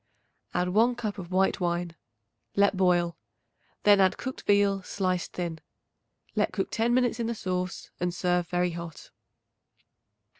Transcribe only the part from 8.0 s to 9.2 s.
serve very hot.